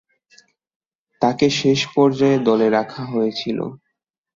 [1.21, 3.57] তাকে শেষ পর্যায়ে দলে রাখা হয়েছিল।